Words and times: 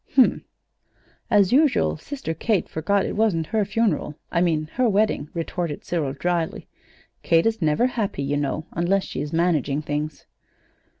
"Hm 0.15 0.23
m; 0.23 0.45
as 1.29 1.51
usual 1.53 1.95
Sister 1.95 2.33
Kate 2.33 2.67
forgot 2.67 3.05
it 3.05 3.15
wasn't 3.15 3.45
her 3.53 3.63
funeral 3.63 4.15
I 4.31 4.41
mean, 4.41 4.67
her 4.73 4.89
wedding," 4.89 5.29
retorted 5.35 5.85
Cyril, 5.85 6.13
dryly. 6.13 6.67
"Kate 7.21 7.45
is 7.45 7.61
never 7.61 7.85
happy, 7.85 8.23
you 8.23 8.37
know, 8.37 8.65
unless 8.71 9.03
she's 9.03 9.31
managing 9.31 9.83
things." 9.83 10.25